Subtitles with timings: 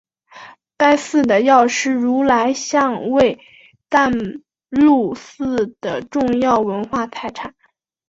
[0.77, 3.39] 该寺的药师如来像为
[3.87, 4.09] 淡
[4.69, 7.53] 路市的重要文化财产。